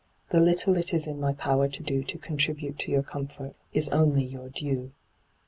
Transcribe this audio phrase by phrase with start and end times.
[0.29, 3.87] The little it is in my power to do to contribute to your comfort is
[3.89, 4.93] only your due.'